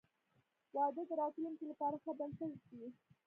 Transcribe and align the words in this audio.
•واده 0.75 1.01
د 1.09 1.11
راتلونکي 1.21 1.65
لپاره 1.71 1.95
ښه 2.03 2.11
بنسټ 2.19 2.51
ږدي. 2.61 2.87